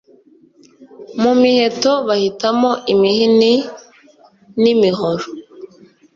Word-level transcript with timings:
Mu 1.21 1.31
miheto 1.41 1.91
bahitamo 2.07 2.71
imihini 2.93 3.51
n'imihoro 4.61 5.25